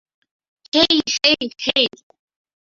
হেই, 0.73 0.95
hey, 1.15 1.47
হেই। 1.65 1.85